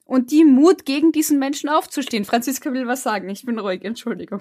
[0.04, 2.26] Und die Mut, gegen diesen Menschen aufzustehen.
[2.26, 3.28] Franziska will was sagen.
[3.30, 4.40] Ich bin ruhig, Entschuldigung.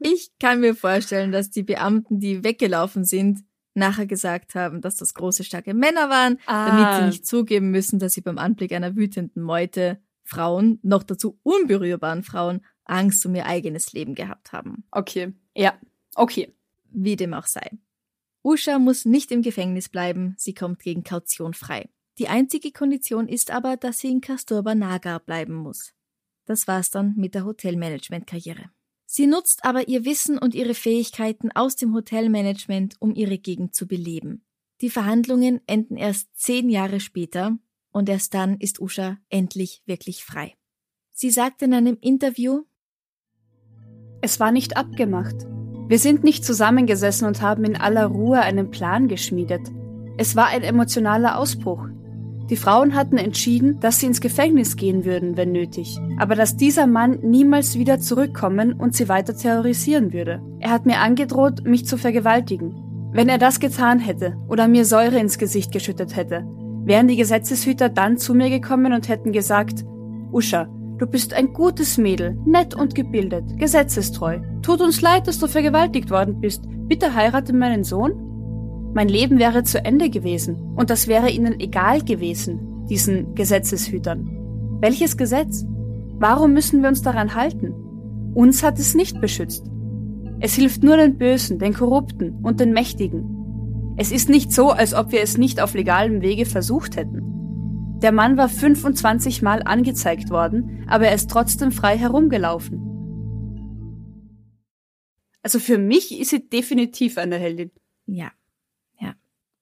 [0.00, 3.44] Ich kann mir vorstellen, dass die Beamten, die weggelaufen sind,
[3.76, 6.68] nachher gesagt haben, dass das große, starke Männer waren, ah.
[6.68, 11.38] damit sie nicht zugeben müssen, dass sie beim Anblick einer wütenden Meute Frauen, noch dazu
[11.42, 14.84] unberührbaren Frauen, Angst um ihr eigenes Leben gehabt haben.
[14.90, 15.74] Okay, ja,
[16.14, 16.52] okay.
[16.90, 17.70] Wie dem auch sei.
[18.42, 21.88] Usha muss nicht im Gefängnis bleiben, sie kommt gegen Kaution frei.
[22.18, 25.92] Die einzige Kondition ist aber, dass sie in Kasturba Nagar bleiben muss.
[26.46, 28.70] Das war's dann mit der Hotelmanagement-Karriere.
[29.06, 33.86] Sie nutzt aber ihr Wissen und ihre Fähigkeiten aus dem Hotelmanagement, um ihre Gegend zu
[33.86, 34.44] beleben.
[34.80, 37.56] Die Verhandlungen enden erst zehn Jahre später
[37.92, 40.54] und erst dann ist Usha endlich wirklich frei.
[41.12, 42.64] Sie sagt in einem Interview,
[44.20, 45.46] Es war nicht abgemacht.
[45.88, 49.62] Wir sind nicht zusammengesessen und haben in aller Ruhe einen Plan geschmiedet.
[50.18, 51.88] Es war ein emotionaler Ausbruch.
[52.48, 56.86] Die Frauen hatten entschieden, dass sie ins Gefängnis gehen würden, wenn nötig, aber dass dieser
[56.86, 60.40] Mann niemals wieder zurückkommen und sie weiter terrorisieren würde.
[60.60, 63.10] Er hat mir angedroht, mich zu vergewaltigen.
[63.12, 66.46] Wenn er das getan hätte oder mir Säure ins Gesicht geschüttet hätte,
[66.84, 69.84] wären die Gesetzeshüter dann zu mir gekommen und hätten gesagt,
[70.30, 74.38] Usha, du bist ein gutes Mädel, nett und gebildet, gesetzestreu.
[74.62, 76.62] Tut uns leid, dass du vergewaltigt worden bist.
[76.86, 78.25] Bitte heirate meinen Sohn?
[78.96, 84.78] Mein Leben wäre zu Ende gewesen und das wäre ihnen egal gewesen, diesen Gesetzeshütern.
[84.80, 85.66] Welches Gesetz?
[86.18, 87.74] Warum müssen wir uns daran halten?
[88.34, 89.66] Uns hat es nicht beschützt.
[90.40, 93.92] Es hilft nur den Bösen, den Korrupten und den Mächtigen.
[93.98, 97.98] Es ist nicht so, als ob wir es nicht auf legalem Wege versucht hätten.
[98.00, 102.80] Der Mann war 25 Mal angezeigt worden, aber er ist trotzdem frei herumgelaufen.
[105.42, 107.72] Also für mich ist sie definitiv eine Heldin.
[108.06, 108.30] Ja,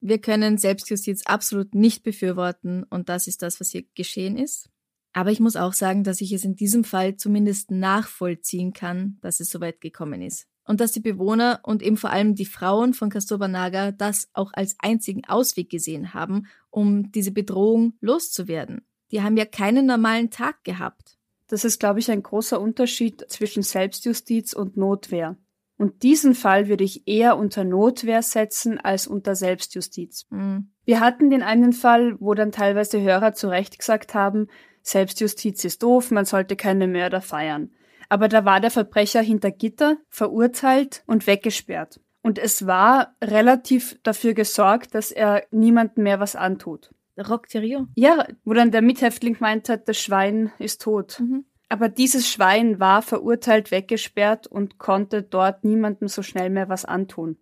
[0.06, 4.68] wir können Selbstjustiz absolut nicht befürworten und das ist das, was hier geschehen ist.
[5.14, 9.40] Aber ich muss auch sagen, dass ich es in diesem Fall zumindest nachvollziehen kann, dass
[9.40, 10.46] es so weit gekommen ist.
[10.66, 13.48] Und dass die Bewohner und eben vor allem die Frauen von Kasturba
[13.92, 18.82] das auch als einzigen Ausweg gesehen haben, um diese Bedrohung loszuwerden.
[19.10, 21.16] Die haben ja keinen normalen Tag gehabt.
[21.46, 25.38] Das ist, glaube ich, ein großer Unterschied zwischen Selbstjustiz und Notwehr.
[25.84, 30.24] Und diesen Fall würde ich eher unter Notwehr setzen als unter Selbstjustiz.
[30.30, 30.70] Mhm.
[30.86, 34.46] Wir hatten den einen Fall, wo dann teilweise Hörer zu Recht gesagt haben,
[34.80, 37.70] Selbstjustiz ist doof, man sollte keine Mörder feiern.
[38.08, 42.00] Aber da war der Verbrecher hinter Gitter, verurteilt und weggesperrt.
[42.22, 46.94] Und es war relativ dafür gesorgt, dass er niemandem mehr was antut.
[47.28, 47.88] Rock Theriot?
[47.94, 51.20] Ja, wo dann der Mithäftling meint hat, das Schwein ist tot.
[51.20, 51.44] Mhm.
[51.68, 57.38] Aber dieses Schwein war verurteilt, weggesperrt und konnte dort niemandem so schnell mehr was antun.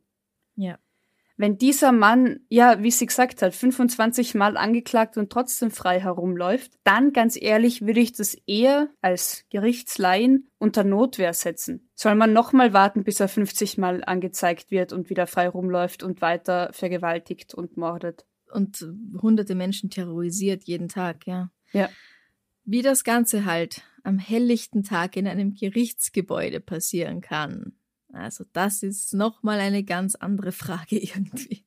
[0.56, 0.78] Ja.
[1.36, 6.72] Wenn dieser Mann, ja, wie sie gesagt hat, 25 Mal angeklagt und trotzdem frei herumläuft,
[6.84, 11.88] dann ganz ehrlich würde ich das eher als Gerichtsleihen unter Notwehr setzen.
[11.94, 16.20] Soll man nochmal warten, bis er 50 Mal angezeigt wird und wieder frei rumläuft und
[16.20, 18.26] weiter vergewaltigt und mordet?
[18.52, 18.86] Und
[19.20, 21.50] hunderte Menschen terrorisiert jeden Tag, ja.
[21.72, 21.88] Ja.
[22.64, 27.72] Wie das Ganze halt am helllichten Tag in einem Gerichtsgebäude passieren kann.
[28.12, 31.64] Also das ist nochmal eine ganz andere Frage irgendwie.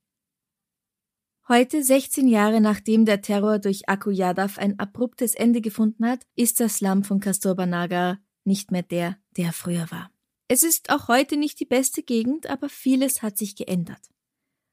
[1.47, 6.59] Heute, 16 Jahre nachdem der Terror durch Akku Yadav ein abruptes Ende gefunden hat, ist
[6.59, 10.11] der Slum von Kasturba Nagar nicht mehr der, der früher war.
[10.47, 14.09] Es ist auch heute nicht die beste Gegend, aber vieles hat sich geändert.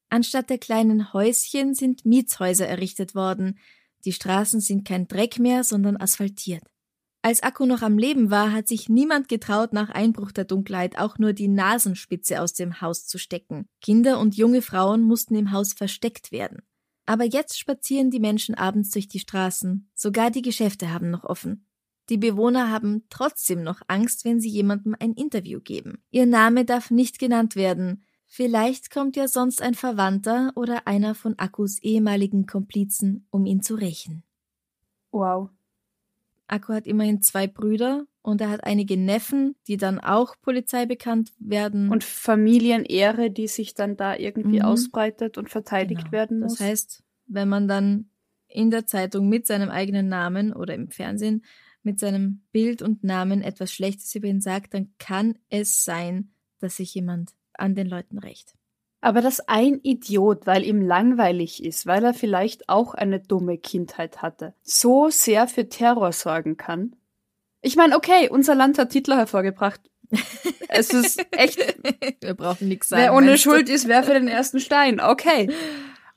[0.08, 3.58] Anstatt der kleinen Häuschen sind Mietshäuser errichtet worden,
[4.04, 6.62] die Straßen sind kein Dreck mehr, sondern asphaltiert.
[7.24, 11.18] Als Akku noch am Leben war, hat sich niemand getraut, nach Einbruch der Dunkelheit auch
[11.18, 13.68] nur die Nasenspitze aus dem Haus zu stecken.
[13.80, 16.62] Kinder und junge Frauen mussten im Haus versteckt werden.
[17.06, 21.66] Aber jetzt spazieren die Menschen abends durch die Straßen, sogar die Geschäfte haben noch offen.
[22.08, 26.02] Die Bewohner haben trotzdem noch Angst, wenn sie jemandem ein Interview geben.
[26.10, 28.04] Ihr Name darf nicht genannt werden.
[28.34, 33.74] Vielleicht kommt ja sonst ein Verwandter oder einer von Akkus ehemaligen Komplizen, um ihn zu
[33.74, 34.22] rächen.
[35.10, 35.50] Wow,
[36.46, 41.34] Akku hat immerhin zwei Brüder und er hat einige Neffen, die dann auch Polizei bekannt
[41.38, 41.90] werden.
[41.90, 44.64] Und Familienehre, die sich dann da irgendwie mhm.
[44.64, 46.12] ausbreitet und verteidigt genau.
[46.12, 46.56] werden muss.
[46.56, 48.08] Das heißt, wenn man dann
[48.48, 51.44] in der Zeitung mit seinem eigenen Namen oder im Fernsehen
[51.82, 56.76] mit seinem Bild und Namen etwas Schlechtes über ihn sagt, dann kann es sein, dass
[56.76, 58.54] sich jemand an den Leuten rächt.
[59.00, 64.22] Aber dass ein Idiot, weil ihm langweilig ist, weil er vielleicht auch eine dumme Kindheit
[64.22, 66.94] hatte, so sehr für Terror sorgen kann.
[67.62, 69.80] Ich meine, okay, unser Land hat Hitler hervorgebracht.
[70.68, 71.58] es ist echt.
[72.20, 73.02] Wir brauchen nichts sagen.
[73.02, 75.00] Wer ohne Schuld ist, wer für den ersten Stein.
[75.00, 75.50] Okay.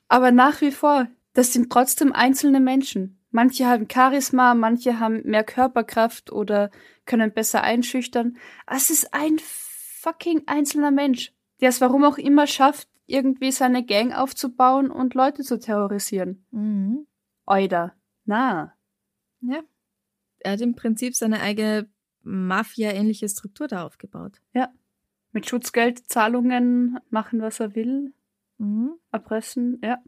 [0.08, 3.20] Aber nach wie vor, das sind trotzdem einzelne Menschen.
[3.32, 6.72] Manche haben Charisma, manche haben mehr Körperkraft oder
[7.06, 8.38] können besser einschüchtern.
[8.68, 9.40] Es ist ein
[10.06, 15.44] fucking einzelner Mensch der es warum auch immer schafft, irgendwie seine Gang aufzubauen und Leute
[15.44, 16.46] zu terrorisieren.
[16.52, 17.08] Mhm.
[17.46, 17.94] Oida.
[18.26, 18.74] Na.
[19.42, 19.62] Ja.
[20.40, 21.90] Er hat im Prinzip seine eigene
[22.24, 24.42] Mafia-ähnliche Struktur da aufgebaut.
[24.54, 24.74] Ja.
[25.32, 28.14] Mit Schutzgeldzahlungen machen, was er will.
[28.58, 28.96] Mhm.
[29.12, 30.02] Erpressen, ja.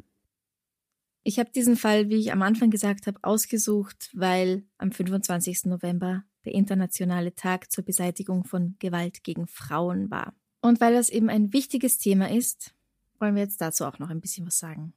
[1.23, 5.65] Ich habe diesen Fall, wie ich am Anfang gesagt habe, ausgesucht, weil am 25.
[5.65, 10.33] November der internationale Tag zur Beseitigung von Gewalt gegen Frauen war.
[10.62, 12.73] Und weil das eben ein wichtiges Thema ist,
[13.19, 14.93] wollen wir jetzt dazu auch noch ein bisschen was sagen.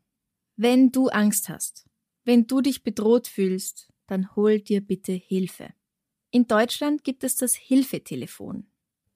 [0.56, 1.86] Wenn du Angst hast,
[2.24, 5.70] wenn du dich bedroht fühlst, dann hol dir bitte Hilfe.
[6.30, 8.69] In Deutschland gibt es das Hilfetelefon.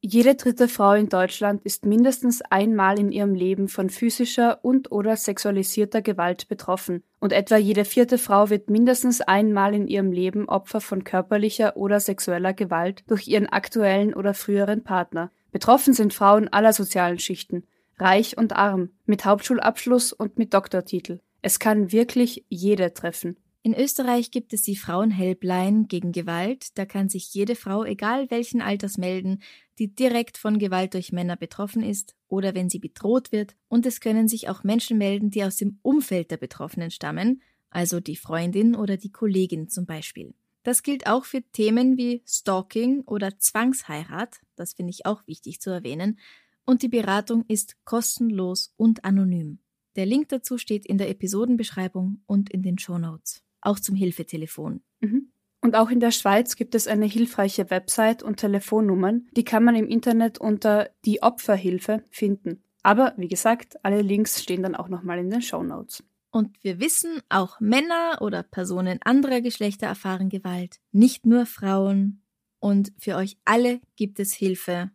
[0.06, 5.16] Jede dritte Frau in Deutschland ist mindestens einmal in ihrem Leben von physischer und oder
[5.16, 10.82] sexualisierter Gewalt betroffen und etwa jede vierte Frau wird mindestens einmal in ihrem Leben Opfer
[10.82, 15.30] von körperlicher oder sexueller Gewalt durch ihren aktuellen oder früheren Partner.
[15.52, 17.64] Betroffen sind Frauen aller sozialen Schichten,
[17.96, 21.20] reich und arm, mit Hauptschulabschluss und mit Doktortitel.
[21.40, 23.38] Es kann wirklich jede treffen.
[23.66, 26.76] In Österreich gibt es die Frauenhelpline gegen Gewalt.
[26.76, 29.40] Da kann sich jede Frau, egal welchen Alters, melden,
[29.78, 33.56] die direkt von Gewalt durch Männer betroffen ist oder wenn sie bedroht wird.
[33.68, 38.00] Und es können sich auch Menschen melden, die aus dem Umfeld der Betroffenen stammen, also
[38.00, 40.34] die Freundin oder die Kollegin zum Beispiel.
[40.62, 45.70] Das gilt auch für Themen wie Stalking oder Zwangsheirat, das finde ich auch wichtig zu
[45.70, 46.18] erwähnen,
[46.66, 49.58] und die Beratung ist kostenlos und anonym.
[49.96, 53.43] Der Link dazu steht in der Episodenbeschreibung und in den Show Notes.
[53.64, 54.82] Auch zum Hilfetelefon.
[55.00, 55.32] Mhm.
[55.60, 59.74] Und auch in der Schweiz gibt es eine hilfreiche Website und Telefonnummern, die kann man
[59.74, 62.62] im Internet unter die Opferhilfe finden.
[62.82, 66.04] Aber wie gesagt, alle Links stehen dann auch nochmal in den Show Notes.
[66.30, 72.22] Und wir wissen, auch Männer oder Personen anderer Geschlechter erfahren Gewalt, nicht nur Frauen.
[72.58, 74.90] Und für euch alle gibt es Hilfe.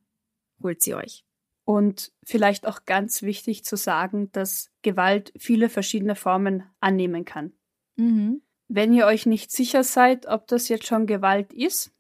[0.62, 1.26] Holt sie euch.
[1.66, 7.54] Und vielleicht auch ganz wichtig zu sagen, dass Gewalt viele verschiedene Formen annehmen kann.
[7.96, 8.42] Mhm.
[8.70, 11.92] Wenn ihr euch nicht sicher seid, ob das jetzt schon Gewalt ist,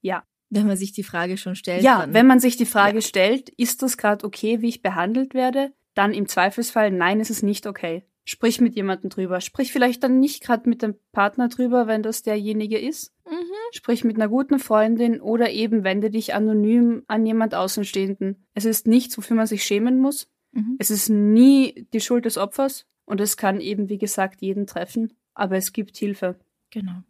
[0.00, 0.24] ja.
[0.50, 1.82] Wenn man sich die Frage schon stellt.
[1.82, 3.02] Ja, wenn man sich die Frage ja.
[3.02, 7.42] stellt, ist das gerade okay, wie ich behandelt werde, dann im Zweifelsfall, nein, ist es
[7.42, 8.04] nicht okay.
[8.24, 9.40] Sprich mit jemandem drüber.
[9.40, 13.12] Sprich vielleicht dann nicht gerade mit dem Partner drüber, wenn das derjenige ist.
[13.26, 13.52] Mhm.
[13.72, 18.46] Sprich mit einer guten Freundin oder eben wende dich anonym an jemand Außenstehenden.
[18.54, 20.28] Es ist nichts, wofür man sich schämen muss.
[20.52, 20.76] Mhm.
[20.78, 25.14] Es ist nie die Schuld des Opfers und es kann eben, wie gesagt, jeden treffen.
[25.34, 26.36] Aber es gibt Hilfe.
[26.70, 27.02] Genau.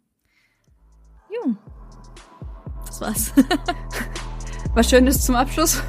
[1.29, 1.55] Jo.
[2.85, 3.33] Das war's.
[4.73, 5.81] Was Schönes zum Abschluss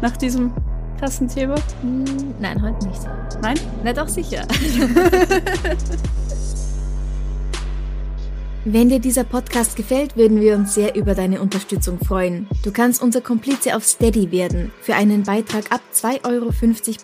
[0.00, 0.52] nach diesem
[0.98, 1.56] Klassenthema?
[1.82, 3.02] Hm, nein, heute nicht.
[3.42, 3.58] Nein?
[3.84, 4.46] Na doch, sicher.
[8.68, 12.48] Wenn dir dieser Podcast gefällt, würden wir uns sehr über deine Unterstützung freuen.
[12.64, 14.72] Du kannst unser Komplize auf Steady werden.
[14.80, 16.50] Für einen Beitrag ab 2,50 Euro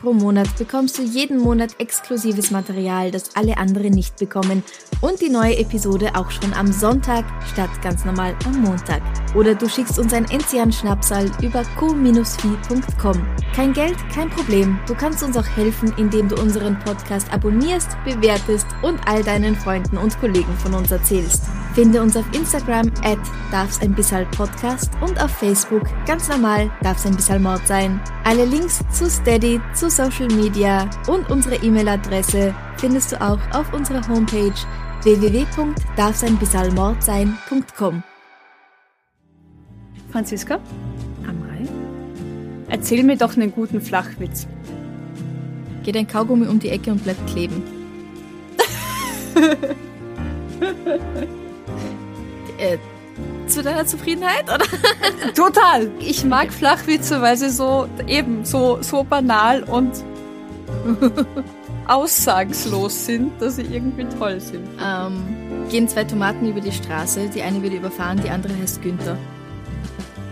[0.00, 4.64] pro Monat bekommst du jeden Monat exklusives Material, das alle anderen nicht bekommen
[5.02, 9.00] und die neue Episode auch schon am Sonntag statt ganz normal am Montag.
[9.36, 13.24] Oder du schickst uns ein Enzian-Schnapsal über q-fi.com.
[13.54, 14.80] Kein Geld, kein Problem.
[14.88, 19.96] Du kannst uns auch helfen, indem du unseren Podcast abonnierst, bewertest und all deinen Freunden
[19.96, 21.51] und Kollegen von uns erzählst.
[21.74, 23.18] Finde uns auf Instagram at
[23.50, 27.98] darf's ein bisschen Podcast und auf Facebook ganz normal darf's ein bisschen Mord sein.
[28.24, 34.06] Alle Links zu Steady, zu Social Media und unsere E-Mail-Adresse findest du auch auf unserer
[34.06, 34.52] Homepage
[35.02, 38.02] www.darfseinbissalmordsein.com.
[40.10, 40.60] Franziska?
[41.26, 41.66] Amrei?
[42.68, 44.46] Erzähl mir doch einen guten Flachwitz.
[45.84, 47.62] Geht ein Kaugummi um die Ecke und bleibt kleben.
[52.62, 52.78] äh,
[53.46, 54.64] zu deiner Zufriedenheit, oder?
[55.34, 55.90] Total.
[55.98, 59.90] Ich mag Flachwitze, weil sie so eben so, so banal und
[61.86, 64.68] aussagslos sind, dass sie irgendwie toll sind.
[64.82, 69.18] Ähm, gehen zwei Tomaten über die Straße, die eine wird überfahren, die andere heißt Günther.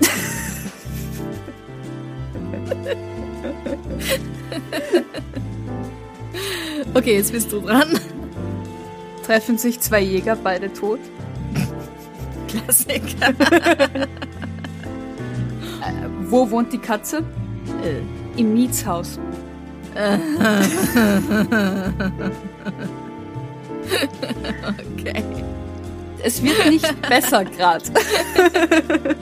[6.94, 8.00] okay, jetzt bist du dran.
[9.26, 11.00] treffen sich zwei Jäger, beide tot.
[12.50, 13.30] Klassiker.
[13.40, 14.06] äh,
[16.28, 17.18] wo wohnt die Katze?
[17.82, 18.00] Äh.
[18.40, 19.18] Im Mietshaus.
[24.94, 25.24] okay.
[26.22, 27.84] Es wird nicht besser gerade.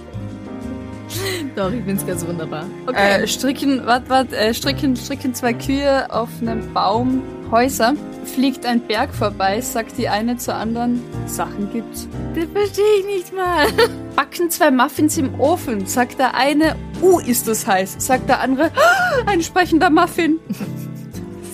[1.57, 2.65] Doch, ich find's ganz wunderbar.
[2.87, 3.23] Okay.
[3.23, 7.95] Äh, stricken, wart, wart, äh, stricken, stricken zwei Kühe auf einem Baum Häuser.
[8.35, 12.07] Fliegt ein Berg vorbei, sagt die eine zur anderen, Sachen gibt's.
[12.35, 13.67] das verstehe ich nicht mal.
[14.17, 18.71] Backen zwei Muffins im Ofen, sagt der eine, uh, ist das heiß, sagt der andere,
[18.77, 20.39] "Ah, ein sprechender Muffin.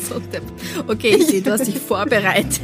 [0.06, 0.42] So depp.
[0.86, 2.60] Okay, ich sehe, du hast dich vorbereitet.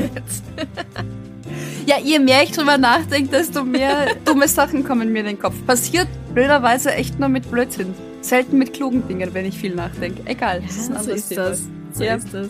[1.87, 5.55] Ja, je mehr ich drüber nachdenke, desto mehr dumme Sachen kommen mir in den Kopf.
[5.67, 7.95] Passiert blöderweise echt nur mit Blödsinn.
[8.21, 10.21] Selten mit klugen Dingen, wenn ich viel nachdenke.
[10.27, 11.49] Egal, das ist ein so anderes ist Thema.
[11.49, 11.63] das.
[12.01, 12.15] So Ja.
[12.15, 12.49] ist das.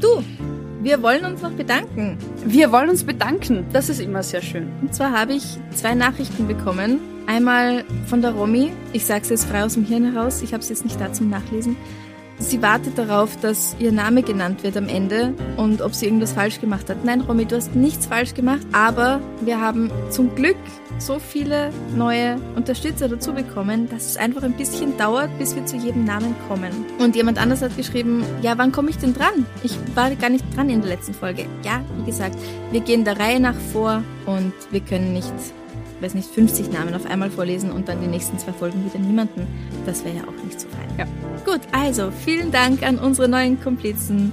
[0.00, 0.22] Du,
[0.80, 2.16] wir wollen uns noch bedanken.
[2.46, 3.66] Wir wollen uns bedanken.
[3.72, 4.68] Das ist immer sehr schön.
[4.82, 5.42] Und zwar habe ich
[5.74, 7.00] zwei Nachrichten bekommen.
[7.26, 8.70] Einmal von der Romy.
[8.92, 10.42] Ich sage es jetzt frei aus dem Hirn heraus.
[10.42, 11.76] Ich habe es jetzt nicht da zum Nachlesen.
[12.38, 16.60] Sie wartet darauf, dass ihr Name genannt wird am Ende und ob sie irgendwas falsch
[16.60, 17.04] gemacht hat.
[17.04, 20.56] Nein, Romy, du hast nichts falsch gemacht, aber wir haben zum Glück
[20.98, 25.76] so viele neue Unterstützer dazu bekommen, dass es einfach ein bisschen dauert, bis wir zu
[25.76, 26.70] jedem Namen kommen.
[26.98, 29.46] Und jemand anders hat geschrieben, ja, wann komme ich denn dran?
[29.62, 31.46] Ich war gar nicht dran in der letzten Folge.
[31.64, 32.36] Ja, wie gesagt,
[32.70, 35.32] wir gehen der Reihe nach vor und wir können nicht,
[36.04, 39.46] weiß nicht, 50 Namen auf einmal vorlesen und dann die nächsten zwei Folgen wieder niemanden.
[39.86, 40.88] Das wäre ja auch nicht so fein.
[40.98, 41.06] Ja.
[41.50, 44.32] Gut, also vielen Dank an unsere neuen Komplizen.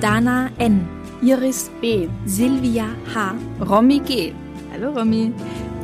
[0.00, 0.86] Dana N.,
[1.22, 2.08] Iris B.
[2.26, 4.32] Silvia H., Romy G.
[4.72, 5.32] Hallo Romy,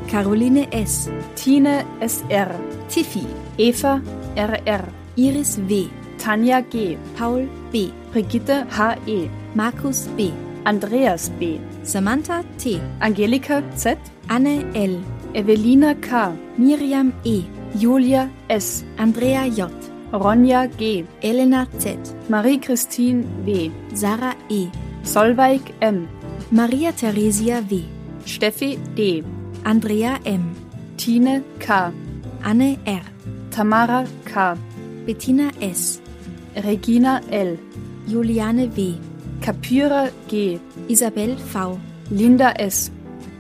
[0.09, 2.51] Caroline S., Tine SR.
[2.89, 3.27] Tiffy,
[3.57, 4.01] Eva
[4.37, 4.89] RR.
[5.17, 5.87] Iris W.,
[6.19, 6.97] Tanja G.
[7.17, 9.31] Paul B., Brigitte HE.
[9.55, 10.31] Markus B.,
[10.65, 11.61] Andreas B.
[11.85, 13.99] Samantha T., Angelika Z.
[14.29, 14.99] Anne L.,
[15.39, 16.35] Evelina K.
[16.59, 17.45] Miriam E.,
[17.79, 18.83] Julia S.
[18.99, 19.71] Andrea J.,
[20.11, 21.07] Ronja G.
[21.23, 21.97] Elena Z.,
[22.29, 23.71] Marie-Christine W.
[23.95, 24.67] Sarah E.,
[25.05, 26.09] Solveig M.
[26.51, 27.85] Maria Theresia W.,
[28.27, 29.23] Steffi D.
[29.65, 30.57] Andrea M.,
[30.97, 31.93] Tine K.
[32.43, 33.05] Anne R.,
[33.53, 34.57] Tamara K.
[35.07, 36.01] Bettina S.,
[36.65, 37.57] Regina L.
[38.09, 38.99] Juliane W.,
[39.41, 40.59] Kapyra G.
[40.89, 41.79] Isabel V.,
[42.11, 42.91] Linda S.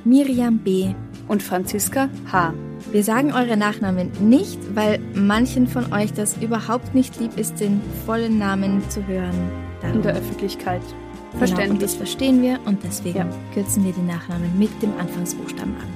[0.04, 0.94] Miriam B.,
[1.28, 2.52] und Franziska H.
[2.92, 7.80] Wir sagen eure Nachnamen nicht, weil manchen von euch das überhaupt nicht lieb ist, den
[8.06, 9.34] vollen Namen zu hören.
[9.80, 9.96] Darum.
[9.98, 10.80] in der Öffentlichkeit.
[10.82, 11.78] Genau, und Verständlich.
[11.80, 13.26] das verstehen wir und deswegen Ja.
[13.54, 15.86] kürzen wir die Nachnamen mit dem Anfangsbuchstaben ab.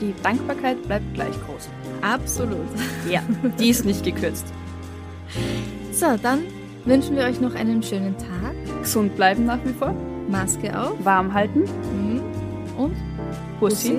[0.00, 1.68] Die Dankbarkeit bleibt gleich groß.
[2.00, 2.56] Absolut.
[3.08, 3.20] Ja,
[3.60, 4.46] die ist nicht gekürzt.
[5.92, 6.40] So, dann
[6.86, 8.54] wünschen wir euch noch einen schönen Tag.
[8.82, 9.94] Gesund bleiben nach wie vor,
[10.28, 10.94] Maske auf.
[11.04, 12.20] warm halten, Mhm.
[12.78, 12.96] Und
[13.60, 13.98] Bussi,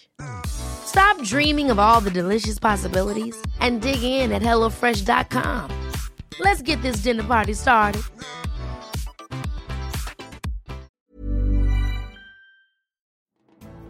[0.85, 5.69] Stop dreaming of all the delicious possibilities and dig in at HelloFresh.com.
[6.39, 8.03] Let's get this dinner party started.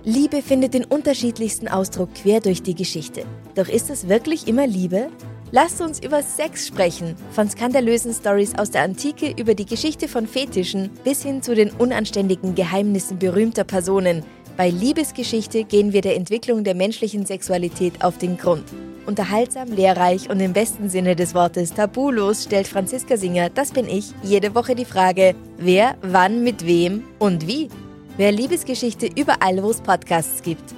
[0.04, 3.24] Liebe findet den unterschiedlichsten Ausdruck quer durch die Geschichte.
[3.54, 5.12] Doch ist es wirklich immer Liebe?
[5.52, 10.26] Lasst uns über Sex sprechen, von skandalösen Stories aus der Antike über die Geschichte von
[10.26, 14.24] Fetischen bis hin zu den unanständigen Geheimnissen berühmter Personen.
[14.58, 18.66] Bei Liebesgeschichte gehen wir der Entwicklung der menschlichen Sexualität auf den Grund.
[19.06, 24.14] Unterhaltsam, lehrreich und im besten Sinne des Wortes tabulos stellt Franziska Singer, das bin ich,
[24.24, 27.70] jede Woche die Frage, wer, wann, mit wem und wie.
[28.18, 30.76] Wer Liebesgeschichte überall, wo es Podcasts gibt.